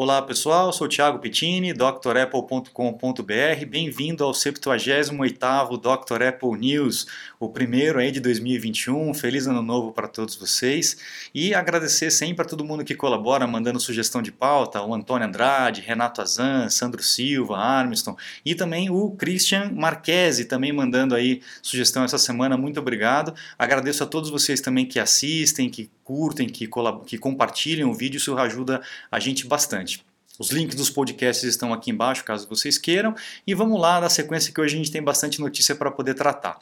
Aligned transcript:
Olá 0.00 0.22
pessoal, 0.22 0.72
sou 0.72 0.86
Thiago 0.86 1.18
Pittini, 1.18 1.72
drapple.com.br. 1.72 3.66
Bem-vindo 3.68 4.22
ao 4.22 4.30
78º 4.30 5.76
Dr. 5.76 6.22
Apple 6.22 6.56
News, 6.56 7.08
o 7.40 7.48
primeiro 7.48 7.98
aí 7.98 8.12
de 8.12 8.20
2021. 8.20 9.12
Feliz 9.12 9.48
ano 9.48 9.60
novo 9.60 9.90
para 9.90 10.06
todos 10.06 10.36
vocês 10.36 10.98
e 11.34 11.52
agradecer 11.52 12.12
sempre 12.12 12.46
a 12.46 12.48
todo 12.48 12.64
mundo 12.64 12.84
que 12.84 12.94
colabora 12.94 13.44
mandando 13.44 13.80
sugestão 13.80 14.22
de 14.22 14.30
pauta, 14.30 14.80
o 14.80 14.94
Antônio 14.94 15.26
Andrade, 15.26 15.80
Renato 15.80 16.22
Azan, 16.22 16.68
Sandro 16.68 17.02
Silva, 17.02 17.58
Armiston 17.58 18.16
e 18.44 18.54
também 18.54 18.88
o 18.90 19.10
Christian 19.10 19.72
Marquesi 19.74 20.44
também 20.44 20.72
mandando 20.72 21.12
aí 21.16 21.42
sugestão 21.60 22.04
essa 22.04 22.18
semana. 22.18 22.56
Muito 22.56 22.78
obrigado. 22.78 23.34
Agradeço 23.58 24.04
a 24.04 24.06
todos 24.06 24.30
vocês 24.30 24.60
também 24.60 24.86
que 24.86 25.00
assistem, 25.00 25.68
que 25.68 25.90
curtem, 26.08 26.48
que, 26.48 26.66
que 27.06 27.18
compartilham 27.18 27.90
o 27.90 27.94
vídeo, 27.94 28.16
isso 28.16 28.34
ajuda 28.38 28.80
a 29.10 29.20
gente 29.20 29.46
bastante. 29.46 30.02
Os 30.38 30.50
links 30.50 30.76
dos 30.76 30.88
podcasts 30.88 31.42
estão 31.42 31.72
aqui 31.72 31.90
embaixo, 31.90 32.22
caso 32.24 32.48
vocês 32.48 32.78
queiram. 32.78 33.14
E 33.46 33.54
vamos 33.54 33.80
lá 33.80 34.00
na 34.00 34.08
sequência 34.08 34.52
que 34.52 34.60
hoje 34.60 34.74
a 34.74 34.78
gente 34.78 34.92
tem 34.92 35.02
bastante 35.02 35.40
notícia 35.40 35.74
para 35.74 35.90
poder 35.90 36.14
tratar. 36.14 36.58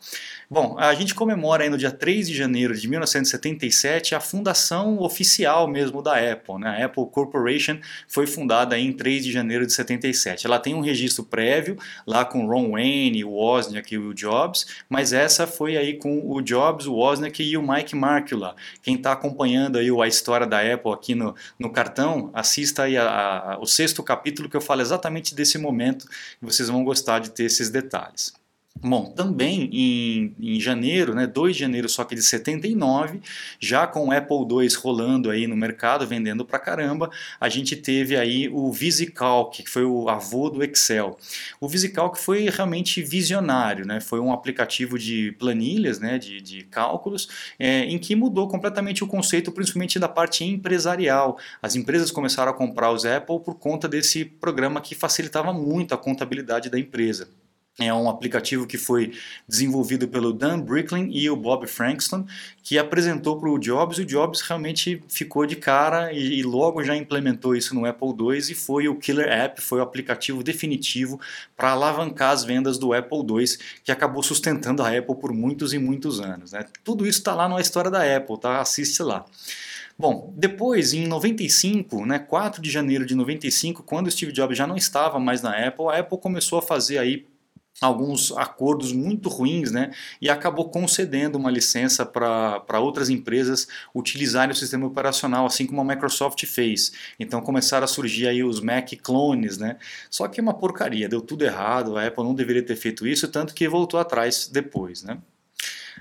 Bom, 0.48 0.76
a 0.78 0.94
gente 0.94 1.14
comemora 1.14 1.64
aí 1.64 1.68
no 1.68 1.76
dia 1.76 1.90
3 1.90 2.28
de 2.28 2.34
janeiro 2.34 2.74
de 2.74 2.88
1977 2.88 4.14
a 4.14 4.20
fundação 4.20 5.00
oficial 5.00 5.68
mesmo 5.68 6.00
da 6.00 6.14
Apple. 6.14 6.58
Né? 6.58 6.68
A 6.68 6.86
Apple 6.86 7.04
Corporation 7.10 7.78
foi 8.08 8.26
fundada 8.26 8.78
em 8.78 8.92
3 8.92 9.24
de 9.24 9.32
janeiro 9.32 9.66
de 9.66 9.72
77. 9.72 10.46
Ela 10.46 10.58
tem 10.58 10.74
um 10.74 10.80
registro 10.80 11.24
prévio 11.24 11.76
lá 12.06 12.24
com 12.24 12.46
Ron 12.46 12.72
Wayne, 12.72 13.24
o 13.24 13.30
Wozniak 13.30 13.94
e 13.94 13.98
o 13.98 14.14
Jobs, 14.14 14.66
mas 14.88 15.12
essa 15.12 15.46
foi 15.46 15.76
aí 15.76 15.98
com 15.98 16.30
o 16.30 16.40
Jobs, 16.40 16.86
o 16.86 16.94
Wozniak 16.94 17.42
e 17.42 17.56
o 17.56 17.62
Mike 17.62 17.94
Markula. 17.94 18.56
Quem 18.82 18.94
está 18.94 19.12
acompanhando 19.12 19.76
aí 19.76 19.88
a 19.90 20.06
história 20.06 20.46
da 20.46 20.60
Apple 20.60 20.92
aqui 20.92 21.14
no, 21.14 21.34
no 21.58 21.70
cartão, 21.70 22.30
assista 22.32 22.84
aí 22.84 22.96
a, 22.96 23.04
a 23.06 23.65
o 23.66 23.68
sexto 23.68 24.00
capítulo 24.02 24.48
que 24.48 24.56
eu 24.56 24.60
falo 24.60 24.80
exatamente 24.80 25.34
desse 25.34 25.58
momento 25.58 26.08
e 26.40 26.46
vocês 26.46 26.68
vão 26.68 26.84
gostar 26.84 27.18
de 27.18 27.30
ter 27.30 27.44
esses 27.44 27.68
detalhes. 27.68 28.32
Bom, 28.82 29.06
também 29.10 29.70
em, 29.72 30.34
em 30.38 30.60
janeiro, 30.60 31.14
né, 31.14 31.26
2 31.26 31.54
de 31.54 31.60
janeiro 31.60 31.88
só 31.88 32.04
que 32.04 32.14
de 32.14 32.22
79, 32.22 33.20
já 33.58 33.86
com 33.86 34.08
o 34.08 34.12
Apple 34.12 34.36
II 34.36 34.68
rolando 34.78 35.30
aí 35.30 35.46
no 35.46 35.56
mercado, 35.56 36.06
vendendo 36.06 36.44
pra 36.44 36.58
caramba, 36.58 37.10
a 37.40 37.48
gente 37.48 37.74
teve 37.74 38.16
aí 38.16 38.48
o 38.50 38.70
VisiCalc, 38.70 39.62
que 39.62 39.70
foi 39.70 39.84
o 39.84 40.10
avô 40.10 40.50
do 40.50 40.62
Excel. 40.62 41.16
O 41.58 41.66
VisiCalc 41.66 42.18
foi 42.18 42.50
realmente 42.50 43.02
visionário, 43.02 43.86
né, 43.86 43.98
foi 43.98 44.20
um 44.20 44.30
aplicativo 44.30 44.98
de 44.98 45.32
planilhas, 45.38 45.98
né, 45.98 46.18
de, 46.18 46.40
de 46.42 46.64
cálculos, 46.64 47.28
é, 47.58 47.84
em 47.84 47.98
que 47.98 48.14
mudou 48.14 48.46
completamente 48.46 49.02
o 49.02 49.06
conceito, 49.06 49.50
principalmente 49.50 49.98
da 49.98 50.08
parte 50.08 50.44
empresarial. 50.44 51.38
As 51.62 51.76
empresas 51.76 52.10
começaram 52.10 52.52
a 52.52 52.54
comprar 52.54 52.92
os 52.92 53.06
Apple 53.06 53.40
por 53.40 53.54
conta 53.54 53.88
desse 53.88 54.24
programa 54.24 54.82
que 54.82 54.94
facilitava 54.94 55.52
muito 55.52 55.94
a 55.94 55.98
contabilidade 55.98 56.68
da 56.68 56.78
empresa. 56.78 57.28
É 57.78 57.92
um 57.92 58.08
aplicativo 58.08 58.66
que 58.66 58.78
foi 58.78 59.12
desenvolvido 59.46 60.08
pelo 60.08 60.32
Dan 60.32 60.60
Bricklin 60.60 61.10
e 61.12 61.28
o 61.28 61.36
Bob 61.36 61.66
Frankston, 61.66 62.24
que 62.62 62.78
apresentou 62.78 63.38
para 63.38 63.50
o 63.50 63.58
Jobs, 63.58 63.98
e 63.98 64.00
o 64.00 64.06
Jobs 64.06 64.40
realmente 64.40 65.02
ficou 65.10 65.44
de 65.44 65.56
cara 65.56 66.10
e, 66.10 66.38
e, 66.38 66.42
logo 66.42 66.82
já 66.82 66.96
implementou 66.96 67.54
isso 67.54 67.74
no 67.74 67.84
Apple 67.84 68.08
II 68.18 68.38
e 68.38 68.54
foi 68.54 68.88
o 68.88 68.96
killer 68.96 69.28
app, 69.28 69.60
foi 69.60 69.80
o 69.80 69.82
aplicativo 69.82 70.42
definitivo 70.42 71.20
para 71.54 71.72
alavancar 71.72 72.30
as 72.30 72.44
vendas 72.44 72.78
do 72.78 72.94
Apple 72.94 73.18
II, 73.18 73.58
que 73.84 73.92
acabou 73.92 74.22
sustentando 74.22 74.82
a 74.82 74.88
Apple 74.88 75.14
por 75.14 75.34
muitos 75.34 75.74
e 75.74 75.78
muitos 75.78 76.18
anos. 76.18 76.52
Né? 76.52 76.64
Tudo 76.82 77.06
isso 77.06 77.18
está 77.18 77.34
lá 77.34 77.46
na 77.46 77.60
história 77.60 77.90
da 77.90 78.16
Apple, 78.16 78.40
tá? 78.40 78.58
assiste 78.58 79.02
lá. 79.02 79.26
Bom, 79.98 80.32
depois, 80.34 80.94
em 80.94 81.06
95, 81.06 82.06
né, 82.06 82.18
4 82.18 82.60
de 82.60 82.70
janeiro 82.70 83.04
de 83.04 83.14
95, 83.14 83.82
quando 83.82 84.06
o 84.06 84.10
Steve 84.10 84.32
Jobs 84.32 84.56
já 84.56 84.66
não 84.66 84.76
estava 84.76 85.18
mais 85.18 85.42
na 85.42 85.50
Apple, 85.66 85.86
a 85.88 85.98
Apple 85.98 86.18
começou 86.18 86.58
a 86.58 86.62
fazer 86.62 86.98
aí 86.98 87.26
alguns 87.80 88.32
acordos 88.32 88.92
muito 88.92 89.28
ruins, 89.28 89.70
né? 89.70 89.90
E 90.20 90.30
acabou 90.30 90.68
concedendo 90.70 91.36
uma 91.36 91.50
licença 91.50 92.06
para 92.06 92.80
outras 92.80 93.10
empresas 93.10 93.68
utilizarem 93.94 94.52
o 94.52 94.56
sistema 94.56 94.86
operacional, 94.86 95.46
assim 95.46 95.66
como 95.66 95.80
a 95.80 95.84
Microsoft 95.84 96.44
fez. 96.46 96.92
Então 97.20 97.40
começaram 97.40 97.84
a 97.84 97.88
surgir 97.88 98.28
aí 98.28 98.42
os 98.42 98.60
Mac 98.60 98.90
clones, 99.02 99.58
né? 99.58 99.76
Só 100.10 100.26
que 100.28 100.40
é 100.40 100.42
uma 100.42 100.54
porcaria, 100.54 101.08
deu 101.08 101.20
tudo 101.20 101.44
errado, 101.44 101.96
a 101.96 102.06
Apple 102.06 102.24
não 102.24 102.34
deveria 102.34 102.62
ter 102.62 102.76
feito 102.76 103.06
isso, 103.06 103.28
tanto 103.28 103.54
que 103.54 103.68
voltou 103.68 104.00
atrás 104.00 104.48
depois, 104.48 105.02
né? 105.02 105.18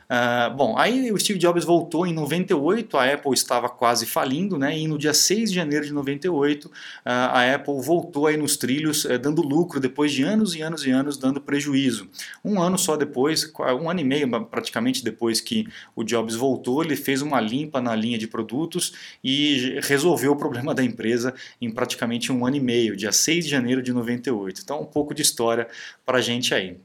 Uh, 0.06 0.56
bom, 0.56 0.78
aí 0.78 1.12
o 1.12 1.18
Steve 1.18 1.40
Jobs 1.40 1.64
voltou 1.64 2.06
em 2.06 2.14
98, 2.14 2.98
a 2.98 3.14
Apple 3.14 3.34
estava 3.34 3.70
quase 3.70 4.06
falindo, 4.06 4.58
né? 4.58 4.78
E 4.78 4.88
no 4.88 4.98
dia 4.98 5.14
6 5.14 5.50
de 5.50 5.56
janeiro 5.56 5.86
de 5.86 5.94
98, 5.94 6.66
uh, 6.66 6.72
ah, 7.06 7.40
a 7.40 7.56
Apple 7.56 7.82
voltou 7.82 8.28
aí 8.28 8.38
nos 8.38 8.56
trilhos, 8.56 9.06
uh, 9.06 9.18
dando 9.18 9.42
lucro 9.42 9.80
depois 9.80 10.12
de 10.12 10.24
anos 10.24 10.56
e 10.56 10.62
anos 10.62 10.86
e 10.86 10.92
anos 10.92 11.18
dando 11.18 11.42
prejuízo. 11.42 12.08
Um 12.44 12.62
ano 12.62 12.78
só 12.78 12.96
depois, 12.96 13.52
um 13.82 13.90
ano 13.90 14.00
e 14.00 14.04
meio 14.04 14.26
praticamente 14.46 15.04
depois 15.04 15.42
que 15.42 15.68
o 15.96 16.04
Jobs 16.04 16.36
voltou, 16.36 16.84
ele 16.84 16.96
fez 16.96 17.22
uma 17.22 17.40
limpa 17.40 17.82
na 17.82 17.96
linha 17.96 18.18
de 18.18 18.28
produtos 18.28 18.94
e 19.24 19.80
resolveu 19.84 20.34
o 20.34 20.36
problema 20.36 20.74
da 20.74 20.84
empresa 20.84 21.34
em 21.62 21.72
praticamente 21.72 22.32
um 22.32 22.46
ano 22.46 22.58
e 22.58 22.60
meio, 22.60 22.96
dia 22.96 23.12
6 23.12 23.46
de 23.46 23.52
janeiro 23.52 23.82
de 23.82 23.94
98. 23.94 24.62
Então, 24.64 24.82
um 24.82 24.86
pouco 24.86 25.14
de 25.14 25.22
história 25.22 25.68
para 26.06 26.20
a 26.20 26.22
gente 26.22 26.54
aí. 26.54 26.78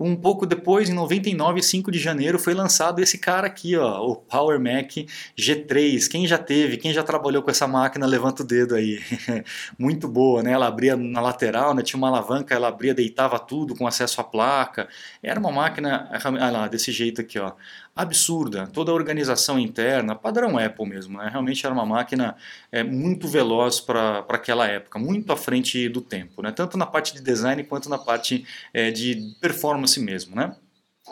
Um 0.00 0.16
pouco 0.16 0.46
depois, 0.46 0.88
em 0.88 0.94
99, 0.94 1.62
5 1.62 1.90
de 1.90 1.98
janeiro, 1.98 2.38
foi 2.38 2.54
lançado 2.54 3.02
esse 3.02 3.18
cara 3.18 3.46
aqui, 3.46 3.76
ó, 3.76 4.00
o 4.02 4.16
Power 4.16 4.58
Mac 4.58 4.90
G3. 5.38 6.08
Quem 6.08 6.26
já 6.26 6.38
teve, 6.38 6.78
quem 6.78 6.90
já 6.90 7.02
trabalhou 7.02 7.42
com 7.42 7.50
essa 7.50 7.66
máquina, 7.66 8.06
levanta 8.06 8.42
o 8.42 8.46
dedo 8.46 8.74
aí. 8.74 8.98
Muito 9.78 10.08
boa, 10.08 10.42
né? 10.42 10.52
Ela 10.52 10.68
abria 10.68 10.96
na 10.96 11.20
lateral, 11.20 11.74
né? 11.74 11.82
tinha 11.82 11.98
uma 11.98 12.08
alavanca, 12.08 12.54
ela 12.54 12.68
abria, 12.68 12.94
deitava 12.94 13.38
tudo 13.38 13.74
com 13.76 13.86
acesso 13.86 14.22
à 14.22 14.24
placa. 14.24 14.88
Era 15.22 15.38
uma 15.38 15.52
máquina, 15.52 16.08
olha 16.24 16.50
lá, 16.50 16.66
desse 16.66 16.90
jeito 16.90 17.20
aqui, 17.20 17.38
ó 17.38 17.52
absurda, 18.00 18.66
toda 18.66 18.90
a 18.90 18.94
organização 18.94 19.58
interna, 19.58 20.14
padrão 20.14 20.58
Apple 20.58 20.86
mesmo, 20.86 21.18
né? 21.18 21.28
realmente 21.30 21.64
era 21.64 21.74
uma 21.74 21.86
máquina 21.86 22.36
é, 22.70 22.82
muito 22.82 23.28
veloz 23.28 23.80
para 23.80 24.24
aquela 24.28 24.66
época, 24.66 24.98
muito 24.98 25.32
à 25.32 25.36
frente 25.36 25.88
do 25.88 26.00
tempo, 26.00 26.42
né? 26.42 26.50
tanto 26.52 26.76
na 26.76 26.86
parte 26.86 27.14
de 27.14 27.20
design 27.20 27.62
quanto 27.64 27.88
na 27.88 27.98
parte 27.98 28.46
é, 28.72 28.90
de 28.90 29.34
performance 29.40 29.98
mesmo. 30.00 30.34
Né? 30.34 30.54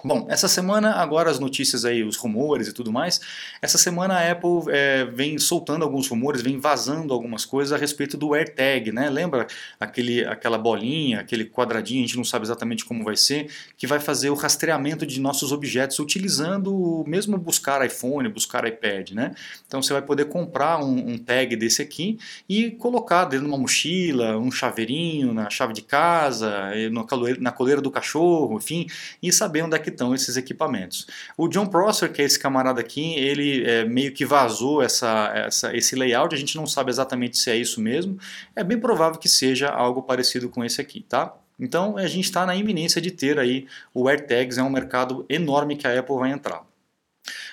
Bom, 0.04 0.26
essa 0.30 0.46
semana, 0.46 0.92
agora 0.92 1.28
as 1.28 1.40
notícias 1.40 1.84
aí, 1.84 2.04
os 2.04 2.14
rumores 2.14 2.68
e 2.68 2.72
tudo 2.72 2.92
mais, 2.92 3.20
essa 3.60 3.76
semana 3.76 4.14
a 4.14 4.30
Apple 4.30 4.70
é, 4.70 5.04
vem 5.06 5.38
soltando 5.38 5.82
alguns 5.82 6.06
rumores, 6.06 6.40
vem 6.40 6.60
vazando 6.60 7.12
algumas 7.12 7.44
coisas 7.44 7.72
a 7.72 7.76
respeito 7.76 8.16
do 8.16 8.32
AirTag, 8.32 8.92
né? 8.92 9.10
Lembra 9.10 9.48
aquele, 9.80 10.24
aquela 10.24 10.56
bolinha, 10.56 11.18
aquele 11.18 11.46
quadradinho, 11.46 12.04
a 12.04 12.06
gente 12.06 12.16
não 12.16 12.22
sabe 12.22 12.44
exatamente 12.44 12.84
como 12.84 13.02
vai 13.02 13.16
ser, 13.16 13.50
que 13.76 13.88
vai 13.88 13.98
fazer 13.98 14.30
o 14.30 14.34
rastreamento 14.34 15.04
de 15.04 15.18
nossos 15.20 15.50
objetos 15.50 15.98
utilizando 15.98 17.02
mesmo 17.04 17.36
buscar 17.36 17.84
iPhone, 17.84 18.28
buscar 18.28 18.68
iPad, 18.68 19.10
né? 19.12 19.34
Então 19.66 19.82
você 19.82 19.92
vai 19.92 20.02
poder 20.02 20.26
comprar 20.26 20.78
um, 20.78 21.14
um 21.14 21.18
tag 21.18 21.56
desse 21.56 21.82
aqui 21.82 22.18
e 22.48 22.70
colocar 22.72 23.24
dentro 23.24 23.46
de 23.46 23.50
uma 23.50 23.58
mochila, 23.58 24.38
um 24.38 24.50
chaveirinho, 24.50 25.34
na 25.34 25.50
chave 25.50 25.72
de 25.72 25.82
casa, 25.82 26.70
na 27.40 27.50
coleira 27.50 27.80
do 27.80 27.90
cachorro, 27.90 28.58
enfim, 28.58 28.86
e 29.20 29.32
saber 29.32 29.62
onde 29.62 29.74
é 29.74 29.77
que 29.78 29.88
que 29.88 29.94
estão 29.94 30.14
esses 30.14 30.36
equipamentos. 30.36 31.06
O 31.36 31.48
John 31.48 31.66
Prosser, 31.66 32.12
que 32.12 32.22
é 32.22 32.24
esse 32.24 32.38
camarada 32.38 32.80
aqui, 32.80 33.14
ele 33.14 33.64
é, 33.64 33.84
meio 33.84 34.12
que 34.12 34.24
vazou 34.24 34.82
essa, 34.82 35.32
essa, 35.34 35.76
esse 35.76 35.96
layout, 35.96 36.34
a 36.34 36.38
gente 36.38 36.56
não 36.56 36.66
sabe 36.66 36.90
exatamente 36.90 37.38
se 37.38 37.50
é 37.50 37.56
isso 37.56 37.80
mesmo, 37.80 38.18
é 38.54 38.62
bem 38.62 38.78
provável 38.78 39.18
que 39.18 39.28
seja 39.28 39.68
algo 39.68 40.02
parecido 40.02 40.48
com 40.48 40.64
esse 40.64 40.80
aqui, 40.80 41.00
tá? 41.00 41.34
Então 41.58 41.96
a 41.96 42.06
gente 42.06 42.24
está 42.24 42.46
na 42.46 42.54
iminência 42.54 43.00
de 43.00 43.10
ter 43.10 43.38
aí 43.38 43.66
o 43.92 44.08
AirTags, 44.08 44.58
é 44.58 44.62
um 44.62 44.70
mercado 44.70 45.24
enorme 45.28 45.76
que 45.76 45.86
a 45.86 45.98
Apple 45.98 46.16
vai 46.16 46.30
entrar. 46.30 46.62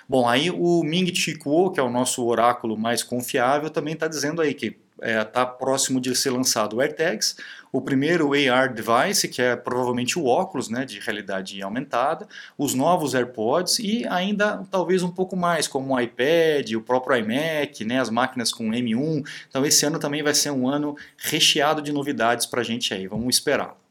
Bom, 0.07 0.27
aí 0.27 0.51
o 0.51 0.83
Ming 0.83 1.13
Chi 1.15 1.35
Kuo, 1.35 1.71
que 1.71 1.79
é 1.79 1.83
o 1.83 1.89
nosso 1.89 2.23
oráculo 2.23 2.77
mais 2.77 3.01
confiável, 3.01 3.69
também 3.69 3.95
está 3.95 4.07
dizendo 4.07 4.41
aí 4.41 4.53
que 4.53 4.77
está 5.05 5.21
é, 5.21 5.23
tá 5.23 5.45
próximo 5.45 6.01
de 6.01 6.15
ser 6.15 6.31
lançado 6.31 6.77
o 6.77 6.81
AirTags, 6.81 7.35
o 7.71 7.81
primeiro 7.81 8.31
AR 8.33 8.73
device, 8.73 9.27
que 9.27 9.41
é 9.41 9.55
provavelmente 9.55 10.17
o 10.17 10.25
óculos 10.25 10.69
né, 10.69 10.85
de 10.85 10.99
realidade 10.99 11.61
aumentada, 11.61 12.27
os 12.57 12.73
novos 12.73 13.13
AirPods 13.13 13.79
e 13.79 14.07
ainda 14.07 14.63
talvez 14.71 15.03
um 15.03 15.11
pouco 15.11 15.35
mais, 15.35 15.67
como 15.67 15.93
o 15.93 15.99
iPad, 15.99 16.71
o 16.73 16.81
próprio 16.81 17.17
iMac, 17.17 17.83
né, 17.85 17.99
as 17.99 18.09
máquinas 18.09 18.51
com 18.51 18.69
M1. 18.69 19.25
Então 19.47 19.65
esse 19.65 19.85
ano 19.85 19.99
também 19.99 20.23
vai 20.23 20.33
ser 20.33 20.51
um 20.51 20.67
ano 20.67 20.95
recheado 21.17 21.81
de 21.81 21.91
novidades 21.91 22.45
para 22.45 22.61
a 22.61 22.63
gente 22.63 22.93
aí, 22.93 23.07
vamos 23.07 23.35
esperar. 23.35 23.84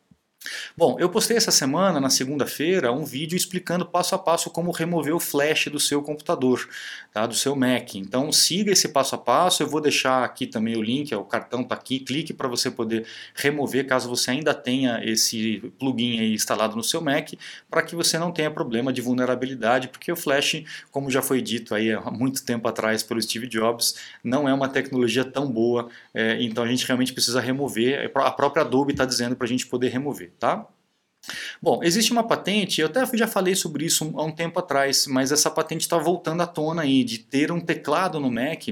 Bom, 0.77 0.97
eu 0.99 1.09
postei 1.09 1.37
essa 1.37 1.51
semana, 1.51 2.01
na 2.01 2.11
segunda-feira, 2.11 2.93
um 2.93 3.05
vídeo 3.05 3.37
explicando 3.37 3.87
passo 3.87 4.15
a 4.15 4.19
passo 4.19 4.51
como 4.51 4.71
remover 4.71 5.15
o 5.15 5.21
flash 5.21 5.69
do 5.69 5.81
seu 5.81 6.03
computador, 6.03 6.69
tá, 7.13 7.27
do 7.27 7.35
seu 7.35 7.57
Mac. 7.57 7.95
Então 7.95 8.31
siga 8.31 8.73
esse 8.73 8.89
passo 8.89 9.15
a 9.15 9.19
passo, 9.19 9.63
eu 9.63 9.67
vou 9.67 9.81
deixar 9.81 10.25
aqui 10.25 10.47
também 10.47 10.77
o 10.77 10.83
link, 10.83 11.15
o 11.15 11.25
cartão 11.25 11.63
está 11.63 11.75
aqui, 11.75 11.99
clique 11.99 12.33
para 12.33 12.49
você 12.49 12.71
poder 12.71 13.07
remover 13.35 13.87
caso 13.87 14.09
você 14.09 14.33
ainda 14.33 14.53
tenha 14.53 15.01
esse 15.03 15.73
plugin 15.79 16.35
instalado 16.35 16.77
no 16.77 16.83
seu 16.83 17.01
Mac, 17.01 17.31
para 17.71 17.83
que 17.83 17.97
você 17.97 18.19
não 18.19 18.31
tenha 18.31 18.51
problema 18.51 18.93
de 18.93 19.01
vulnerabilidade, 19.01 19.89
porque 19.89 20.13
o 20.13 20.17
flash, 20.17 20.63
como 20.91 21.11
já 21.11 21.23
foi 21.23 21.41
dito 21.41 21.75
aí 21.75 21.93
há 21.93 22.11
muito 22.11 22.45
tempo 22.45 22.69
atrás 22.69 23.03
pelo 23.03 23.21
Steve 23.21 23.47
Jobs, 23.47 23.95
não 24.23 24.49
é 24.49 24.53
uma 24.53 24.69
tecnologia 24.69 25.25
tão 25.25 25.51
boa, 25.51 25.89
é, 26.13 26.43
então 26.43 26.65
a 26.65 26.69
gente 26.69 26.87
realmente 26.87 27.13
precisa 27.13 27.41
remover, 27.41 28.11
a 28.15 28.31
própria 28.31 28.63
Adobe 28.63 28.93
está 28.93 29.05
dizendo 29.05 29.37
para 29.37 29.47
a 29.47 29.49
gente 29.49 29.67
poder 29.67 29.89
remover 29.89 30.34
tá? 30.39 30.67
Bom, 31.61 31.83
existe 31.83 32.13
uma 32.13 32.23
patente, 32.23 32.81
eu 32.81 32.87
até 32.87 33.05
já 33.17 33.27
falei 33.27 33.55
sobre 33.55 33.87
isso 33.87 34.13
há 34.17 34.23
um 34.23 34.31
tempo 34.31 34.59
atrás, 34.59 35.07
mas 35.07 35.33
essa 35.33 35.51
patente 35.51 35.83
está 35.83 35.97
voltando 35.97 36.43
à 36.43 36.47
tona 36.47 36.83
aí, 36.83 37.03
de 37.03 37.19
ter 37.19 37.51
um 37.51 37.61
teclado 37.61 38.21
no 38.21 38.31
Mac 38.31 38.69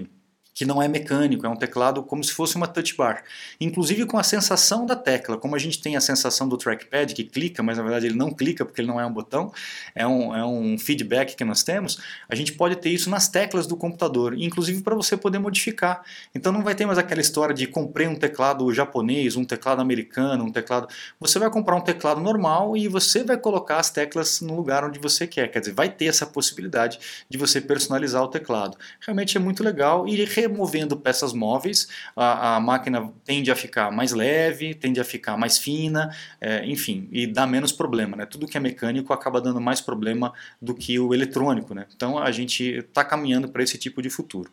que 0.54 0.64
não 0.64 0.82
é 0.82 0.88
mecânico, 0.88 1.46
é 1.46 1.48
um 1.48 1.56
teclado 1.56 2.02
como 2.02 2.22
se 2.22 2.32
fosse 2.32 2.56
uma 2.56 2.66
touch 2.66 2.94
bar. 2.96 3.24
Inclusive 3.60 4.04
com 4.06 4.18
a 4.18 4.22
sensação 4.22 4.84
da 4.84 4.94
tecla, 4.94 5.36
como 5.36 5.56
a 5.56 5.58
gente 5.58 5.80
tem 5.80 5.96
a 5.96 6.00
sensação 6.00 6.48
do 6.48 6.56
trackpad 6.56 7.14
que 7.14 7.24
clica, 7.24 7.62
mas 7.62 7.78
na 7.78 7.82
verdade 7.82 8.06
ele 8.06 8.16
não 8.16 8.30
clica 8.30 8.64
porque 8.64 8.80
ele 8.80 8.88
não 8.88 9.00
é 9.00 9.06
um 9.06 9.12
botão, 9.12 9.52
é 9.94 10.06
um, 10.06 10.36
é 10.36 10.44
um 10.44 10.78
feedback 10.78 11.34
que 11.34 11.44
nós 11.44 11.62
temos, 11.62 11.98
a 12.28 12.34
gente 12.34 12.52
pode 12.52 12.76
ter 12.76 12.90
isso 12.90 13.08
nas 13.08 13.28
teclas 13.28 13.66
do 13.66 13.76
computador, 13.76 14.34
inclusive 14.38 14.82
para 14.82 14.94
você 14.94 15.16
poder 15.16 15.38
modificar. 15.38 16.02
Então 16.34 16.52
não 16.52 16.62
vai 16.62 16.74
ter 16.74 16.86
mais 16.86 16.98
aquela 16.98 17.20
história 17.20 17.54
de 17.54 17.66
comprei 17.66 18.06
um 18.06 18.16
teclado 18.16 18.72
japonês, 18.72 19.36
um 19.36 19.44
teclado 19.44 19.80
americano, 19.80 20.44
um 20.44 20.52
teclado... 20.52 20.88
Você 21.18 21.38
vai 21.38 21.50
comprar 21.50 21.76
um 21.76 21.80
teclado 21.80 22.20
normal 22.20 22.76
e 22.76 22.88
você 22.88 23.24
vai 23.24 23.36
colocar 23.36 23.78
as 23.78 23.90
teclas 23.90 24.40
no 24.40 24.54
lugar 24.54 24.84
onde 24.84 24.98
você 24.98 25.26
quer, 25.26 25.48
quer 25.48 25.60
dizer, 25.60 25.72
vai 25.72 25.88
ter 25.88 26.06
essa 26.06 26.26
possibilidade 26.26 26.98
de 27.28 27.38
você 27.38 27.60
personalizar 27.60 28.22
o 28.22 28.28
teclado. 28.28 28.76
Realmente 29.00 29.36
é 29.36 29.40
muito 29.40 29.62
legal 29.62 30.06
e 30.06 30.16
removendo 30.42 30.96
peças 30.96 31.32
móveis, 31.32 31.88
a, 32.16 32.56
a, 32.56 32.60
máquina 32.60 33.12
tende 33.24 33.50
a 33.50 33.56
ficar 33.56 33.90
mais 33.90 34.12
leve, 34.12 34.74
tende 34.74 35.00
a 35.00 35.04
ficar 35.04 35.36
mais 35.36 35.58
fina, 35.58 36.14
é, 36.40 36.64
enfim, 36.66 37.08
e 37.12 37.26
dá 37.26 37.46
menos 37.46 37.72
problema. 37.72 38.16
Né? 38.16 38.26
Tudo 38.26 38.46
que 38.46 38.56
é 38.56 38.60
mecânico 38.60 39.12
acaba 39.12 39.40
dando 39.40 39.60
mais 39.60 39.80
problema 39.80 40.32
do 40.60 40.74
que 40.74 40.98
o 40.98 41.14
eletrônico. 41.14 41.74
Né? 41.74 41.86
Então 41.94 42.18
a 42.18 42.30
gente 42.30 42.64
está 42.64 43.04
caminhando 43.04 43.48
para 43.48 43.62
esse 43.62 43.78
tipo 43.78 44.02
de 44.02 44.10
futuro. 44.10 44.50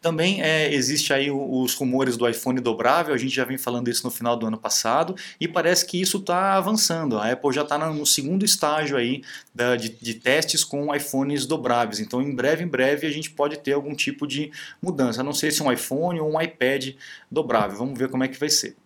Também 0.00 0.40
é, 0.42 0.72
existe 0.72 1.12
aí 1.12 1.30
os 1.30 1.74
rumores 1.74 2.16
do 2.16 2.26
iPhone 2.26 2.58
dobrável, 2.58 3.12
a 3.12 3.18
gente 3.18 3.34
já 3.34 3.44
vem 3.44 3.58
falando 3.58 3.88
isso 3.88 4.02
no 4.02 4.10
final 4.10 4.34
do 4.34 4.46
ano 4.46 4.56
passado 4.56 5.14
e 5.38 5.46
parece 5.46 5.84
que 5.84 6.00
isso 6.00 6.16
está 6.16 6.54
avançando. 6.54 7.18
A 7.18 7.30
Apple 7.30 7.52
já 7.52 7.62
está 7.62 7.76
no 7.76 8.06
segundo 8.06 8.42
estágio 8.42 8.96
aí 8.96 9.22
da, 9.54 9.76
de, 9.76 9.90
de, 9.90 10.14
testes 10.14 10.64
com 10.64 10.94
iPhones 10.94 11.44
dobráveis. 11.44 12.00
Então, 12.00 12.22
em 12.22 12.34
breve, 12.34 12.64
em 12.64 12.68
breve, 12.68 13.06
a 13.06 13.10
gente 13.10 13.30
pode 13.30 13.58
ter 13.58 13.74
algum 13.74 13.94
tipo 13.94 14.26
de 14.26 14.50
mudança. 14.80 15.22
Não 15.22 15.34
sei 15.34 15.50
se 15.50 15.62
um 15.62 15.70
iPhone 15.70 16.18
ou 16.18 16.32
um 16.32 16.40
iPad 16.40 16.94
dobrável. 17.30 17.76
Vamos 17.76 17.98
ver 17.98 18.08
como 18.08 18.24
é 18.24 18.28
que 18.28 18.40
vai 18.40 18.48
ser. 18.48 18.76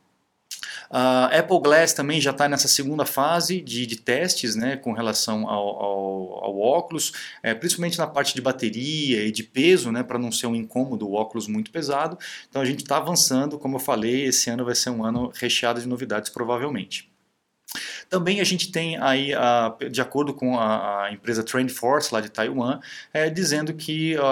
A 0.90 1.30
uh, 1.32 1.38
Apple 1.38 1.60
Glass 1.60 1.92
também 1.92 2.20
já 2.20 2.30
está 2.30 2.48
nessa 2.48 2.68
segunda 2.68 3.04
fase 3.04 3.60
de, 3.60 3.86
de, 3.86 3.96
testes 3.96 4.54
né, 4.54 4.76
com 4.76 4.92
relação 4.92 5.48
ao, 5.48 5.82
ao, 5.82 6.44
ao 6.44 6.58
óculos, 6.58 7.12
é, 7.42 7.54
principalmente 7.54 7.98
na 7.98 8.06
parte 8.06 8.34
de 8.34 8.40
bateria 8.40 9.24
e 9.24 9.30
de 9.30 9.42
peso, 9.42 9.90
né, 9.90 10.02
para 10.02 10.18
não 10.18 10.30
ser 10.30 10.46
um 10.46 10.54
incômodo, 10.54 11.08
o 11.08 11.14
óculos 11.14 11.46
muito 11.46 11.70
pesado. 11.70 12.18
Então 12.48 12.60
a 12.60 12.64
gente 12.64 12.82
está 12.82 12.96
avançando, 12.96 13.58
como 13.58 13.76
eu 13.76 13.80
falei, 13.80 14.24
esse 14.24 14.50
ano 14.50 14.64
vai 14.64 14.74
ser 14.74 14.90
um 14.90 15.04
ano 15.04 15.32
recheado 15.34 15.80
de 15.80 15.88
novidades 15.88 16.30
provavelmente. 16.30 17.13
Também 18.14 18.40
a 18.40 18.44
gente 18.44 18.70
tem 18.70 18.96
aí, 18.98 19.34
a, 19.34 19.74
de 19.90 20.00
acordo 20.00 20.32
com 20.32 20.56
a, 20.56 21.06
a 21.06 21.12
empresa 21.12 21.42
TrendForce 21.42 22.14
lá 22.14 22.20
de 22.20 22.28
Taiwan, 22.28 22.78
é, 23.12 23.28
dizendo 23.28 23.74
que 23.74 24.16
a, 24.16 24.22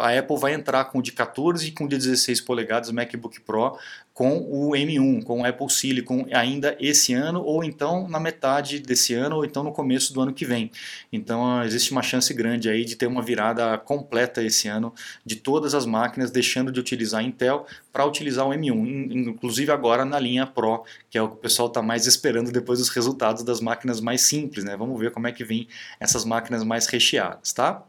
a 0.00 0.18
Apple 0.18 0.36
vai 0.36 0.52
entrar 0.52 0.86
com 0.86 0.98
o 0.98 1.02
de 1.02 1.12
14 1.12 1.68
e 1.68 1.70
com 1.70 1.84
o 1.84 1.88
de 1.88 1.96
16 1.96 2.40
polegadas 2.40 2.90
MacBook 2.90 3.40
Pro 3.42 3.78
com 4.20 4.36
o 4.36 4.72
M1, 4.72 5.22
com 5.22 5.40
o 5.40 5.44
Apple 5.46 5.70
Silicon 5.70 6.26
ainda 6.30 6.76
esse 6.78 7.14
ano, 7.14 7.42
ou 7.42 7.64
então 7.64 8.06
na 8.06 8.20
metade 8.20 8.78
desse 8.78 9.14
ano, 9.14 9.36
ou 9.36 9.46
então 9.46 9.62
no 9.62 9.72
começo 9.72 10.12
do 10.12 10.20
ano 10.20 10.34
que 10.34 10.44
vem. 10.44 10.70
Então 11.10 11.64
existe 11.64 11.90
uma 11.90 12.02
chance 12.02 12.34
grande 12.34 12.68
aí 12.68 12.84
de 12.84 12.96
ter 12.96 13.06
uma 13.06 13.22
virada 13.22 13.78
completa 13.78 14.42
esse 14.42 14.68
ano 14.68 14.92
de 15.24 15.36
todas 15.36 15.74
as 15.74 15.86
máquinas, 15.86 16.30
deixando 16.30 16.70
de 16.70 16.78
utilizar 16.78 17.24
Intel 17.24 17.64
para 17.90 18.04
utilizar 18.04 18.46
o 18.46 18.50
M1, 18.50 19.10
inclusive 19.10 19.72
agora 19.72 20.04
na 20.04 20.18
linha 20.18 20.46
Pro, 20.46 20.84
que 21.08 21.16
é 21.16 21.22
o 21.22 21.28
que 21.28 21.36
o 21.36 21.38
pessoal 21.38 21.68
está 21.68 21.80
mais 21.80 22.06
esperando 22.06 22.52
depois 22.52 22.78
dos 22.78 22.90
resultados 22.90 23.19
das 23.44 23.60
máquinas 23.60 24.00
mais 24.00 24.22
simples. 24.22 24.64
Né? 24.64 24.76
Vamos 24.76 24.98
ver 24.98 25.10
como 25.12 25.26
é 25.26 25.32
que 25.32 25.44
vem 25.44 25.68
essas 25.98 26.24
máquinas 26.24 26.64
mais 26.64 26.86
recheadas. 26.86 27.52
Tá? 27.52 27.84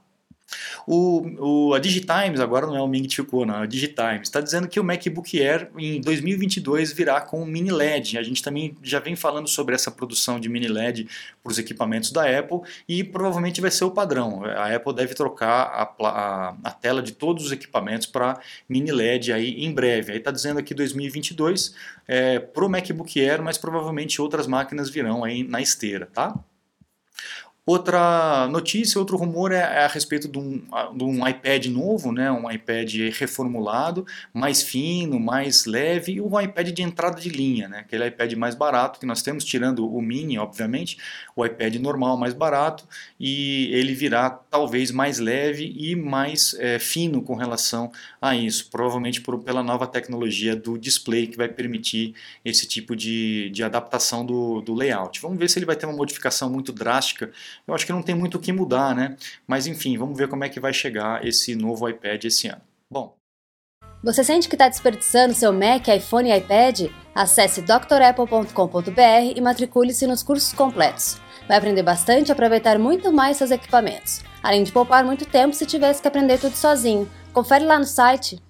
O, 0.85 1.69
o, 1.69 1.73
a 1.73 1.79
Digitimes, 1.79 2.39
agora 2.39 2.65
não 2.65 2.75
é 2.75 2.81
o 2.81 2.87
Ming 2.87 3.09
Chiu 3.09 3.25
não, 3.45 3.55
é 3.55 3.63
a 3.63 3.65
Digitimes, 3.65 4.23
está 4.23 4.41
dizendo 4.41 4.67
que 4.67 4.79
o 4.79 4.83
MacBook 4.83 5.41
Air 5.41 5.69
em 5.77 6.01
2022 6.01 6.91
virá 6.91 7.21
com 7.21 7.45
mini 7.45 7.71
LED. 7.71 8.17
A 8.17 8.23
gente 8.23 8.41
também 8.41 8.75
já 8.81 8.99
vem 8.99 9.15
falando 9.15 9.47
sobre 9.47 9.75
essa 9.75 9.91
produção 9.91 10.39
de 10.39 10.49
mini 10.49 10.67
LED 10.67 11.07
para 11.43 11.51
os 11.51 11.57
equipamentos 11.57 12.11
da 12.11 12.23
Apple 12.39 12.61
e 12.87 13.03
provavelmente 13.03 13.61
vai 13.61 13.71
ser 13.71 13.85
o 13.85 13.91
padrão. 13.91 14.43
A 14.43 14.73
Apple 14.75 14.93
deve 14.93 15.13
trocar 15.13 15.49
a, 15.49 16.07
a, 16.07 16.55
a 16.63 16.71
tela 16.71 17.01
de 17.01 17.13
todos 17.13 17.45
os 17.45 17.51
equipamentos 17.51 18.07
para 18.07 18.39
mini 18.67 18.91
LED 18.91 19.31
aí 19.31 19.63
em 19.63 19.73
breve. 19.73 20.11
Aí 20.11 20.17
está 20.17 20.31
dizendo 20.31 20.59
aqui 20.59 20.73
2022 20.73 21.75
é, 22.07 22.39
para 22.39 22.65
o 22.65 22.69
MacBook 22.69 23.19
Air, 23.19 23.41
mas 23.41 23.57
provavelmente 23.57 24.21
outras 24.21 24.47
máquinas 24.47 24.89
virão 24.89 25.23
aí 25.23 25.43
na 25.43 25.61
esteira, 25.61 26.07
tá? 26.11 26.33
Outra 27.71 28.49
notícia, 28.49 28.99
outro 28.99 29.15
rumor 29.15 29.53
é, 29.53 29.59
é 29.59 29.85
a 29.85 29.87
respeito 29.87 30.27
de 30.27 30.37
um, 30.37 30.61
de 30.93 31.03
um, 31.05 31.25
iPad 31.25 31.67
novo, 31.67 32.11
né, 32.11 32.29
um 32.29 32.51
iPad 32.51 32.93
reformulado, 33.17 34.05
mais 34.33 34.61
fino, 34.61 35.17
mais 35.17 35.63
leve, 35.65 36.15
e 36.15 36.21
um 36.21 36.37
iPad 36.37 36.67
de 36.67 36.81
entrada 36.81 37.21
de 37.21 37.29
linha, 37.29 37.69
né, 37.69 37.79
aquele 37.79 38.05
iPad 38.07 38.33
mais 38.33 38.55
barato 38.55 38.99
que 38.99 39.05
nós 39.05 39.21
temos, 39.21 39.45
tirando 39.45 39.89
o 39.89 40.01
mini, 40.01 40.37
obviamente, 40.37 40.97
o 41.33 41.45
iPad 41.45 41.75
normal 41.75 42.17
mais 42.17 42.33
barato, 42.33 42.85
e 43.17 43.69
ele 43.71 43.93
virá 43.93 44.29
talvez 44.29 44.91
mais 44.91 45.17
leve 45.17 45.73
e 45.73 45.95
mais 45.95 46.53
é, 46.59 46.77
fino 46.77 47.21
com 47.21 47.35
relação 47.35 47.89
a 48.21 48.35
isso, 48.35 48.69
provavelmente 48.69 49.21
por, 49.21 49.39
pela 49.39 49.63
nova 49.63 49.87
tecnologia 49.87 50.57
do 50.57 50.77
display 50.77 51.25
que 51.25 51.37
vai 51.37 51.47
permitir 51.47 52.15
esse 52.43 52.67
tipo 52.67 52.97
de, 52.97 53.49
de 53.51 53.63
adaptação 53.63 54.25
do, 54.25 54.59
do 54.59 54.73
layout. 54.73 55.21
Vamos 55.21 55.39
ver 55.39 55.49
se 55.49 55.57
ele 55.57 55.65
vai 55.65 55.77
ter 55.77 55.85
uma 55.85 55.95
modificação 55.95 56.49
muito 56.49 56.73
drástica 56.73 57.31
eu 57.67 57.73
acho 57.73 57.85
que 57.85 57.91
não 57.91 58.01
tem 58.01 58.15
muito 58.15 58.35
o 58.35 58.39
que 58.39 58.51
mudar, 58.51 58.95
né? 58.95 59.15
Mas 59.47 59.67
enfim, 59.67 59.97
vamos 59.97 60.17
ver 60.17 60.27
como 60.27 60.43
é 60.43 60.49
que 60.49 60.59
vai 60.59 60.73
chegar 60.73 61.25
esse 61.25 61.55
novo 61.55 61.87
iPad 61.87 62.23
esse 62.23 62.47
ano. 62.47 62.61
Bom. 62.89 63.15
Você 64.03 64.23
sente 64.23 64.49
que 64.49 64.55
está 64.55 64.67
desperdiçando 64.67 65.33
seu 65.33 65.53
Mac, 65.53 65.87
iPhone 65.87 66.29
e 66.29 66.35
iPad? 66.35 66.89
Acesse 67.13 67.61
drapple.com.br 67.61 69.33
e 69.35 69.41
matricule-se 69.41 70.07
nos 70.07 70.23
cursos 70.23 70.53
completos. 70.53 71.19
Vai 71.47 71.57
aprender 71.57 71.83
bastante 71.83 72.29
e 72.29 72.31
aproveitar 72.31 72.79
muito 72.79 73.11
mais 73.11 73.37
seus 73.37 73.51
equipamentos, 73.51 74.23
além 74.41 74.63
de 74.63 74.71
poupar 74.71 75.03
muito 75.03 75.25
tempo 75.25 75.55
se 75.55 75.65
tivesse 75.65 76.01
que 76.01 76.07
aprender 76.07 76.39
tudo 76.39 76.55
sozinho. 76.55 77.09
Confere 77.31 77.65
lá 77.65 77.77
no 77.77 77.85
site. 77.85 78.41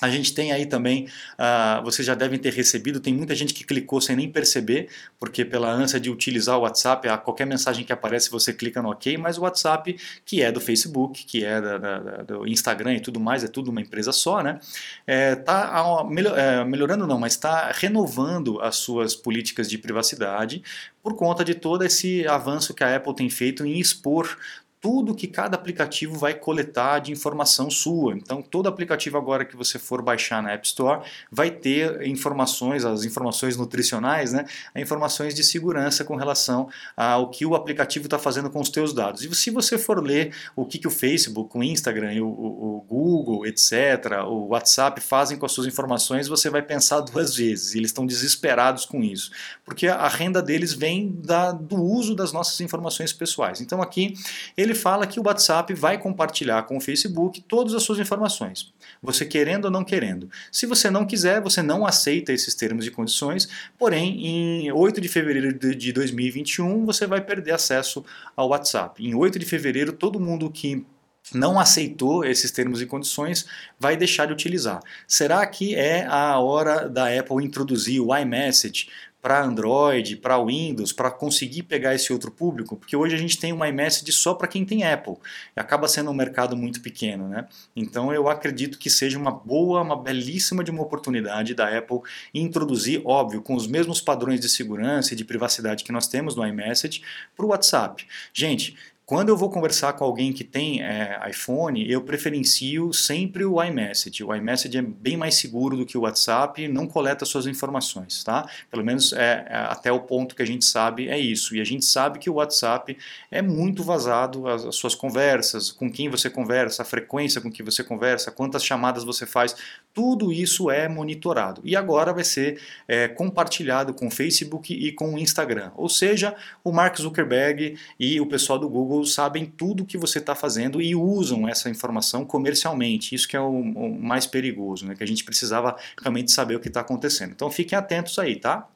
A 0.00 0.08
gente 0.08 0.32
tem 0.32 0.52
aí 0.52 0.66
também, 0.66 1.06
uh, 1.38 1.82
vocês 1.84 2.06
já 2.06 2.14
devem 2.14 2.38
ter 2.38 2.52
recebido, 2.52 3.00
tem 3.00 3.14
muita 3.14 3.34
gente 3.34 3.52
que 3.52 3.64
clicou 3.64 4.00
sem 4.00 4.16
nem 4.16 4.30
perceber, 4.30 4.88
porque 5.18 5.44
pela 5.44 5.70
ânsia 5.70 6.00
de 6.00 6.10
utilizar 6.10 6.58
o 6.58 6.62
WhatsApp, 6.62 7.08
a 7.08 7.18
qualquer 7.18 7.46
mensagem 7.46 7.84
que 7.84 7.92
aparece 7.92 8.30
você 8.30 8.52
clica 8.52 8.80
no 8.80 8.90
OK, 8.90 9.16
mas 9.18 9.36
o 9.36 9.42
WhatsApp, 9.42 9.96
que 10.24 10.42
é 10.42 10.50
do 10.50 10.60
Facebook, 10.60 11.24
que 11.24 11.44
é 11.44 11.60
da, 11.60 11.78
da, 11.78 11.98
do 12.22 12.46
Instagram 12.46 12.94
e 12.94 13.00
tudo 13.00 13.20
mais, 13.20 13.44
é 13.44 13.48
tudo 13.48 13.70
uma 13.70 13.80
empresa 13.80 14.12
só, 14.12 14.42
né? 14.42 14.58
Está 15.06 16.02
é, 16.02 16.12
melhor, 16.12 16.38
é, 16.38 16.64
melhorando 16.64 17.06
não, 17.06 17.18
mas 17.18 17.34
está 17.34 17.70
renovando 17.72 18.60
as 18.60 18.76
suas 18.76 19.14
políticas 19.14 19.68
de 19.68 19.76
privacidade 19.76 20.62
por 21.02 21.14
conta 21.14 21.44
de 21.44 21.54
todo 21.54 21.84
esse 21.84 22.26
avanço 22.26 22.74
que 22.74 22.84
a 22.84 22.96
Apple 22.96 23.14
tem 23.14 23.28
feito 23.28 23.64
em 23.64 23.78
expor 23.78 24.36
tudo 24.80 25.14
que 25.14 25.26
cada 25.26 25.56
aplicativo 25.56 26.16
vai 26.18 26.32
coletar 26.32 27.00
de 27.00 27.12
informação 27.12 27.70
sua. 27.70 28.14
Então, 28.14 28.40
todo 28.40 28.66
aplicativo 28.66 29.18
agora 29.18 29.44
que 29.44 29.54
você 29.54 29.78
for 29.78 30.00
baixar 30.00 30.42
na 30.42 30.52
App 30.52 30.66
Store 30.66 31.02
vai 31.30 31.50
ter 31.50 32.06
informações, 32.06 32.84
as 32.84 33.04
informações 33.04 33.56
nutricionais, 33.58 34.32
né? 34.32 34.46
informações 34.74 35.34
de 35.34 35.44
segurança 35.44 36.02
com 36.02 36.16
relação 36.16 36.68
ao 36.96 37.28
que 37.28 37.44
o 37.44 37.54
aplicativo 37.54 38.06
está 38.06 38.18
fazendo 38.18 38.48
com 38.48 38.58
os 38.58 38.70
teus 38.70 38.94
dados. 38.94 39.22
E 39.22 39.34
se 39.34 39.50
você 39.50 39.76
for 39.76 40.02
ler 40.02 40.34
o 40.56 40.64
que, 40.64 40.78
que 40.78 40.88
o 40.88 40.90
Facebook, 40.90 41.56
o 41.56 41.62
Instagram, 41.62 42.22
o, 42.22 42.78
o 42.78 42.86
Google, 42.88 43.46
etc., 43.46 44.24
o 44.26 44.48
WhatsApp 44.48 44.98
fazem 45.00 45.36
com 45.36 45.44
as 45.44 45.52
suas 45.52 45.66
informações, 45.66 46.26
você 46.26 46.48
vai 46.48 46.62
pensar 46.62 47.00
duas 47.00 47.36
vezes. 47.36 47.74
Eles 47.74 47.90
estão 47.90 48.06
desesperados 48.06 48.86
com 48.86 49.02
isso, 49.02 49.30
porque 49.62 49.88
a 49.88 50.08
renda 50.08 50.42
deles 50.42 50.72
vem 50.72 51.12
da, 51.22 51.52
do 51.52 51.76
uso 51.76 52.14
das 52.14 52.32
nossas 52.32 52.60
informações 52.62 53.12
pessoais. 53.12 53.60
Então, 53.60 53.82
aqui, 53.82 54.14
eles 54.56 54.69
ele 54.70 54.78
fala 54.78 55.06
que 55.06 55.18
o 55.18 55.22
WhatsApp 55.26 55.74
vai 55.74 55.98
compartilhar 55.98 56.62
com 56.62 56.76
o 56.76 56.80
Facebook 56.80 57.42
todas 57.42 57.74
as 57.74 57.82
suas 57.82 57.98
informações. 57.98 58.72
Você 59.02 59.26
querendo 59.26 59.66
ou 59.66 59.70
não 59.70 59.84
querendo. 59.84 60.30
Se 60.50 60.66
você 60.66 60.90
não 60.90 61.04
quiser, 61.04 61.40
você 61.40 61.60
não 61.60 61.84
aceita 61.84 62.32
esses 62.32 62.54
termos 62.54 62.86
e 62.86 62.90
condições, 62.90 63.48
porém, 63.78 64.26
em 64.26 64.72
8 64.72 65.00
de 65.00 65.08
fevereiro 65.08 65.52
de 65.52 65.92
2021, 65.92 66.86
você 66.86 67.06
vai 67.06 67.20
perder 67.20 67.52
acesso 67.52 68.04
ao 68.36 68.48
WhatsApp. 68.48 69.04
Em 69.04 69.14
8 69.14 69.38
de 69.38 69.44
fevereiro, 69.46 69.92
todo 69.92 70.20
mundo 70.20 70.50
que 70.50 70.86
não 71.34 71.60
aceitou 71.60 72.24
esses 72.24 72.50
termos 72.50 72.80
e 72.80 72.86
condições, 72.86 73.46
vai 73.78 73.96
deixar 73.96 74.26
de 74.26 74.32
utilizar. 74.32 74.80
Será 75.06 75.46
que 75.46 75.74
é 75.74 76.06
a 76.06 76.38
hora 76.38 76.88
da 76.88 77.06
Apple 77.06 77.44
introduzir 77.44 78.00
o 78.00 78.16
iMessage 78.16 78.88
para 79.20 79.42
Android, 79.42 80.16
para 80.16 80.42
Windows, 80.42 80.92
para 80.92 81.10
conseguir 81.10 81.64
pegar 81.64 81.94
esse 81.94 82.12
outro 82.12 82.30
público? 82.30 82.76
Porque 82.76 82.96
hoje 82.96 83.14
a 83.14 83.18
gente 83.18 83.38
tem 83.38 83.52
uma 83.52 83.68
iMessage 83.68 84.12
só 84.12 84.34
para 84.34 84.48
quem 84.48 84.64
tem 84.64 84.84
Apple. 84.84 85.16
Acaba 85.54 85.88
sendo 85.88 86.10
um 86.10 86.14
mercado 86.14 86.56
muito 86.56 86.80
pequeno, 86.80 87.28
né? 87.28 87.46
Então 87.74 88.12
eu 88.12 88.28
acredito 88.28 88.78
que 88.78 88.88
seja 88.88 89.18
uma 89.18 89.30
boa, 89.30 89.82
uma 89.82 89.96
belíssima 89.96 90.64
de 90.64 90.70
uma 90.70 90.82
oportunidade 90.82 91.54
da 91.54 91.76
Apple 91.76 92.00
introduzir, 92.34 93.02
óbvio, 93.04 93.42
com 93.42 93.54
os 93.54 93.66
mesmos 93.66 94.00
padrões 94.00 94.40
de 94.40 94.48
segurança 94.48 95.12
e 95.12 95.16
de 95.16 95.24
privacidade 95.24 95.84
que 95.84 95.92
nós 95.92 96.08
temos 96.08 96.34
no 96.34 96.46
iMessage, 96.46 97.02
para 97.36 97.46
o 97.46 97.48
WhatsApp. 97.48 98.06
Gente, 98.32 98.76
quando 99.10 99.28
eu 99.28 99.36
vou 99.36 99.50
conversar 99.50 99.94
com 99.94 100.04
alguém 100.04 100.32
que 100.32 100.44
tem 100.44 100.84
é, 100.84 101.20
iPhone, 101.28 101.84
eu 101.90 102.00
preferencio 102.00 102.92
sempre 102.92 103.44
o 103.44 103.60
iMessage. 103.60 104.22
O 104.22 104.32
iMessage 104.32 104.78
é 104.78 104.82
bem 104.82 105.16
mais 105.16 105.34
seguro 105.34 105.76
do 105.76 105.84
que 105.84 105.98
o 105.98 106.02
WhatsApp, 106.02 106.68
não 106.68 106.86
coleta 106.86 107.24
suas 107.24 107.44
informações, 107.48 108.22
tá? 108.22 108.48
Pelo 108.70 108.84
menos 108.84 109.12
é, 109.12 109.44
é, 109.48 109.56
até 109.56 109.90
o 109.90 109.98
ponto 109.98 110.36
que 110.36 110.42
a 110.42 110.46
gente 110.46 110.64
sabe 110.64 111.08
é 111.08 111.18
isso. 111.18 111.56
E 111.56 111.60
a 111.60 111.64
gente 111.64 111.84
sabe 111.86 112.20
que 112.20 112.30
o 112.30 112.34
WhatsApp 112.34 112.96
é 113.32 113.42
muito 113.42 113.82
vazado, 113.82 114.46
as, 114.46 114.64
as 114.64 114.76
suas 114.76 114.94
conversas, 114.94 115.72
com 115.72 115.90
quem 115.90 116.08
você 116.08 116.30
conversa, 116.30 116.82
a 116.82 116.84
frequência 116.84 117.40
com 117.40 117.50
que 117.50 117.64
você 117.64 117.82
conversa, 117.82 118.30
quantas 118.30 118.64
chamadas 118.64 119.02
você 119.02 119.26
faz, 119.26 119.56
tudo 119.92 120.32
isso 120.32 120.70
é 120.70 120.88
monitorado. 120.88 121.60
E 121.64 121.74
agora 121.74 122.12
vai 122.12 122.22
ser 122.22 122.60
é, 122.86 123.08
compartilhado 123.08 123.92
com 123.92 124.06
o 124.06 124.10
Facebook 124.10 124.72
e 124.72 124.92
com 124.92 125.14
o 125.14 125.18
Instagram. 125.18 125.72
Ou 125.74 125.88
seja, 125.88 126.36
o 126.62 126.70
Mark 126.70 126.96
Zuckerberg 126.96 127.76
e 127.98 128.20
o 128.20 128.26
pessoal 128.26 128.56
do 128.56 128.68
Google 128.68 128.99
sabem 129.04 129.46
tudo 129.46 129.82
o 129.82 129.86
que 129.86 129.98
você 129.98 130.18
está 130.18 130.34
fazendo 130.34 130.80
e 130.80 130.94
usam 130.94 131.48
essa 131.48 131.68
informação 131.68 132.24
comercialmente. 132.24 133.14
Isso 133.14 133.28
que 133.28 133.36
é 133.36 133.40
o, 133.40 133.50
o 133.50 134.00
mais 134.00 134.26
perigoso, 134.26 134.86
né? 134.86 134.94
que 134.94 135.02
a 135.02 135.06
gente 135.06 135.24
precisava 135.24 135.76
realmente 136.00 136.30
saber 136.32 136.56
o 136.56 136.60
que 136.60 136.68
está 136.68 136.80
acontecendo. 136.80 137.32
Então 137.32 137.50
fiquem 137.50 137.78
atentos 137.78 138.18
aí, 138.18 138.36
tá? 138.36 138.68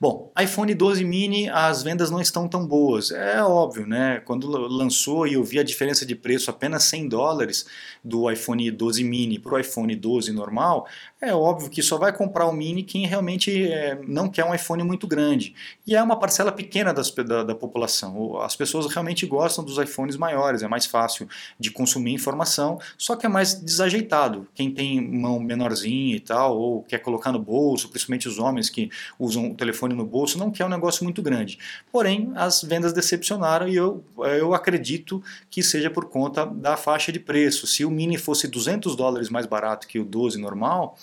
Bom, 0.00 0.32
iPhone 0.40 0.72
12 0.72 1.04
mini, 1.04 1.48
as 1.48 1.82
vendas 1.82 2.08
não 2.08 2.20
estão 2.20 2.46
tão 2.46 2.64
boas. 2.64 3.10
É 3.10 3.42
óbvio, 3.42 3.84
né? 3.84 4.22
Quando 4.24 4.48
lançou 4.48 5.26
e 5.26 5.34
eu 5.34 5.42
vi 5.42 5.58
a 5.58 5.64
diferença 5.64 6.06
de 6.06 6.14
preço 6.14 6.50
apenas 6.50 6.84
100 6.84 7.08
dólares 7.08 7.66
do 8.04 8.30
iPhone 8.30 8.70
12 8.70 9.02
mini 9.02 9.40
para 9.40 9.54
o 9.54 9.58
iPhone 9.58 9.94
12 9.96 10.30
normal, 10.30 10.86
é 11.20 11.34
óbvio 11.34 11.68
que 11.68 11.82
só 11.82 11.98
vai 11.98 12.16
comprar 12.16 12.46
o 12.46 12.52
mini 12.52 12.84
quem 12.84 13.06
realmente 13.06 13.66
é, 13.66 13.98
não 14.06 14.28
quer 14.28 14.44
um 14.44 14.54
iPhone 14.54 14.84
muito 14.84 15.04
grande. 15.04 15.52
E 15.84 15.96
é 15.96 16.02
uma 16.02 16.16
parcela 16.16 16.52
pequena 16.52 16.94
das, 16.94 17.10
da, 17.10 17.42
da 17.42 17.54
população. 17.56 18.40
As 18.40 18.54
pessoas 18.54 18.86
realmente 18.86 19.26
gostam 19.26 19.64
dos 19.64 19.78
iPhones 19.78 20.16
maiores, 20.16 20.62
é 20.62 20.68
mais 20.68 20.86
fácil 20.86 21.28
de 21.58 21.72
consumir 21.72 22.12
informação, 22.12 22.78
só 22.96 23.16
que 23.16 23.26
é 23.26 23.28
mais 23.28 23.54
desajeitado. 23.54 24.46
Quem 24.54 24.70
tem 24.70 25.00
mão 25.00 25.40
menorzinha 25.40 26.14
e 26.14 26.20
tal, 26.20 26.56
ou 26.56 26.82
quer 26.84 26.98
colocar 26.98 27.32
no 27.32 27.40
bolso, 27.40 27.88
principalmente 27.88 28.28
os 28.28 28.38
homens 28.38 28.70
que 28.70 28.88
usam 29.18 29.47
o 29.50 29.54
telefone 29.54 29.94
no 29.94 30.04
bolso, 30.04 30.38
não 30.38 30.50
quer 30.50 30.64
um 30.64 30.68
negócio 30.68 31.04
muito 31.04 31.22
grande. 31.22 31.58
Porém, 31.90 32.32
as 32.34 32.62
vendas 32.62 32.92
decepcionaram 32.92 33.68
e 33.68 33.76
eu, 33.76 34.04
eu 34.38 34.54
acredito 34.54 35.22
que 35.50 35.62
seja 35.62 35.90
por 35.90 36.06
conta 36.06 36.46
da 36.46 36.76
faixa 36.76 37.12
de 37.12 37.20
preço. 37.20 37.66
Se 37.66 37.84
o 37.84 37.90
mini 37.90 38.16
fosse 38.16 38.48
200 38.48 38.96
dólares 38.96 39.28
mais 39.28 39.46
barato 39.46 39.86
que 39.86 39.98
o 39.98 40.04
12 40.04 40.38
normal, 40.38 40.96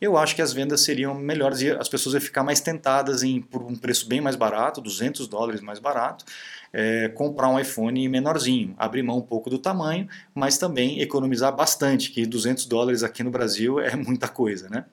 eu 0.00 0.16
acho 0.16 0.34
que 0.34 0.42
as 0.42 0.52
vendas 0.52 0.82
seriam 0.82 1.14
melhores 1.14 1.60
e 1.60 1.70
as 1.70 1.88
pessoas 1.88 2.14
iam 2.14 2.20
ficar 2.20 2.42
mais 2.42 2.60
tentadas 2.60 3.22
em, 3.22 3.40
por 3.40 3.62
um 3.62 3.76
preço 3.76 4.08
bem 4.08 4.20
mais 4.20 4.36
barato, 4.36 4.80
200 4.80 5.28
dólares 5.28 5.60
mais 5.60 5.78
barato, 5.78 6.24
é, 6.72 7.08
comprar 7.08 7.48
um 7.48 7.58
iPhone 7.58 8.08
menorzinho, 8.08 8.74
abrir 8.78 9.02
mão 9.02 9.18
um 9.18 9.22
pouco 9.22 9.50
do 9.50 9.58
tamanho, 9.58 10.08
mas 10.34 10.56
também 10.56 11.00
economizar 11.00 11.54
bastante, 11.54 12.10
que 12.10 12.24
200 12.26 12.66
dólares 12.66 13.02
aqui 13.02 13.22
no 13.22 13.30
Brasil 13.30 13.80
é 13.80 13.94
muita 13.96 14.28
coisa, 14.28 14.68
né? 14.68 14.84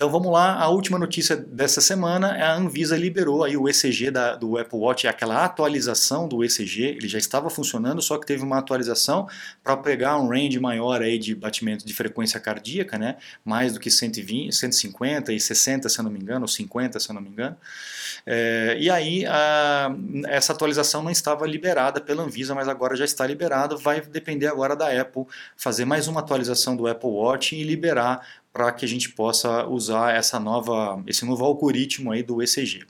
Então 0.00 0.08
vamos 0.08 0.32
lá, 0.32 0.58
a 0.58 0.66
última 0.70 0.98
notícia 0.98 1.36
dessa 1.36 1.78
semana 1.78 2.34
é 2.34 2.40
a 2.40 2.54
Anvisa 2.54 2.96
liberou 2.96 3.44
aí 3.44 3.54
o 3.54 3.68
ECG 3.68 4.10
da, 4.10 4.34
do 4.34 4.56
Apple 4.56 4.78
Watch, 4.78 5.06
aquela 5.06 5.44
atualização 5.44 6.26
do 6.26 6.42
ECG, 6.42 6.84
ele 6.84 7.06
já 7.06 7.18
estava 7.18 7.50
funcionando, 7.50 8.00
só 8.00 8.16
que 8.16 8.26
teve 8.26 8.42
uma 8.42 8.56
atualização 8.56 9.28
para 9.62 9.76
pegar 9.76 10.16
um 10.16 10.26
range 10.26 10.58
maior 10.58 11.02
aí 11.02 11.18
de 11.18 11.34
batimento 11.34 11.84
de 11.84 11.92
frequência 11.92 12.40
cardíaca, 12.40 12.96
né? 12.96 13.18
mais 13.44 13.74
do 13.74 13.78
que 13.78 13.90
120, 13.90 14.54
150 14.54 15.34
e 15.34 15.38
60, 15.38 15.86
se 15.86 16.00
eu 16.00 16.04
não 16.04 16.10
me 16.10 16.18
engano, 16.18 16.44
ou 16.44 16.48
50, 16.48 16.98
se 16.98 17.10
eu 17.10 17.14
não 17.14 17.20
me 17.20 17.28
engano. 17.28 17.58
É, 18.24 18.78
e 18.80 18.88
aí 18.88 19.26
a, 19.26 19.94
essa 20.28 20.54
atualização 20.54 21.02
não 21.02 21.10
estava 21.10 21.46
liberada 21.46 22.00
pela 22.00 22.22
Anvisa, 22.22 22.54
mas 22.54 22.68
agora 22.68 22.96
já 22.96 23.04
está 23.04 23.26
liberada, 23.26 23.76
vai 23.76 24.00
depender 24.00 24.46
agora 24.46 24.74
da 24.74 24.98
Apple 24.98 25.26
fazer 25.58 25.84
mais 25.84 26.08
uma 26.08 26.20
atualização 26.20 26.74
do 26.74 26.86
Apple 26.86 27.10
Watch 27.10 27.54
e 27.54 27.62
liberar 27.62 28.40
para 28.52 28.72
que 28.72 28.84
a 28.84 28.88
gente 28.88 29.10
possa 29.10 29.66
usar 29.66 30.14
essa 30.14 30.40
nova, 30.40 31.02
esse 31.06 31.24
novo 31.24 31.44
algoritmo 31.44 32.12
aí 32.12 32.22
do 32.22 32.42
ECG. 32.42 32.86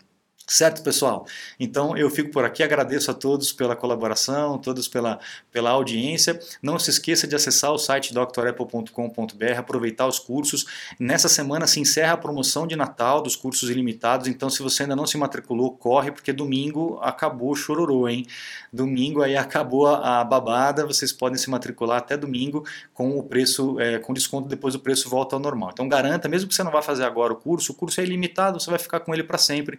Certo, 0.52 0.82
pessoal? 0.82 1.28
Então 1.60 1.96
eu 1.96 2.10
fico 2.10 2.32
por 2.32 2.44
aqui, 2.44 2.60
agradeço 2.60 3.08
a 3.08 3.14
todos 3.14 3.52
pela 3.52 3.76
colaboração, 3.76 4.58
todos 4.58 4.88
pela, 4.88 5.20
pela 5.52 5.70
audiência. 5.70 6.40
Não 6.60 6.76
se 6.76 6.90
esqueça 6.90 7.24
de 7.24 7.36
acessar 7.36 7.70
o 7.70 7.78
site 7.78 8.12
drapple.com.br, 8.12 9.56
aproveitar 9.56 10.08
os 10.08 10.18
cursos. 10.18 10.66
Nessa 10.98 11.28
semana 11.28 11.68
se 11.68 11.78
encerra 11.78 12.14
a 12.14 12.16
promoção 12.16 12.66
de 12.66 12.74
Natal 12.74 13.22
dos 13.22 13.36
cursos 13.36 13.70
ilimitados, 13.70 14.26
então 14.26 14.50
se 14.50 14.60
você 14.60 14.82
ainda 14.82 14.96
não 14.96 15.06
se 15.06 15.16
matriculou, 15.16 15.70
corre, 15.70 16.10
porque 16.10 16.32
domingo 16.32 16.98
acabou 17.00 17.52
o 17.52 17.54
chororô, 17.54 18.08
hein? 18.08 18.26
Domingo 18.72 19.22
aí 19.22 19.36
acabou 19.36 19.86
a, 19.86 20.24
babada, 20.24 20.84
vocês 20.84 21.12
podem 21.12 21.38
se 21.38 21.48
matricular 21.48 21.98
até 21.98 22.16
domingo 22.16 22.66
com 22.92 23.16
o 23.16 23.22
preço, 23.22 23.78
é, 23.78 24.00
com 24.00 24.12
desconto, 24.12 24.48
depois 24.48 24.74
o 24.74 24.80
preço 24.80 25.08
volta 25.08 25.36
ao 25.36 25.40
normal. 25.40 25.70
Então 25.72 25.88
garanta, 25.88 26.28
mesmo 26.28 26.48
que 26.48 26.56
você 26.56 26.64
não 26.64 26.72
vá 26.72 26.82
fazer 26.82 27.04
agora 27.04 27.32
o 27.32 27.36
curso, 27.36 27.70
o 27.70 27.74
curso 27.76 28.00
é 28.00 28.04
ilimitado, 28.04 28.58
você 28.58 28.68
vai 28.68 28.80
ficar 28.80 28.98
com 28.98 29.14
ele 29.14 29.22
para 29.22 29.38
sempre 29.38 29.78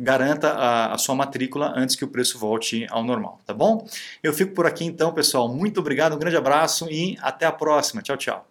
garanta 0.00 0.50
a, 0.50 0.94
a, 0.94 0.98
sua 0.98 1.14
matrícula 1.14 1.72
antes 1.76 1.94
que 1.94 2.04
o 2.04 2.08
preço 2.08 2.38
volte 2.38 2.86
ao 2.90 3.04
normal, 3.04 3.40
tá 3.46 3.52
bom? 3.52 3.86
Eu 4.22 4.32
fico 4.32 4.54
por 4.54 4.66
aqui 4.66 4.84
então, 4.84 5.12
pessoal. 5.12 5.48
Muito 5.48 5.80
obrigado, 5.80 6.14
um 6.14 6.18
grande 6.18 6.36
abraço 6.36 6.88
e 6.90 7.18
até 7.20 7.46
a 7.46 7.52
próxima. 7.52 8.02
Tchau, 8.02 8.16
tchau. 8.16 8.49